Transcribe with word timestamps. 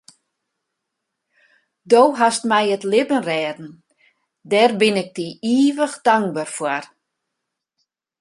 Do 1.91 1.99
hast 2.19 2.41
my 2.51 2.63
it 2.75 2.83
libben 2.91 3.23
rêden, 3.29 3.69
dêr 4.51 4.71
bin 4.79 4.99
ik 5.03 5.09
dy 5.17 5.27
ivich 5.57 5.95
tankber 6.05 6.49
foar. 6.55 6.85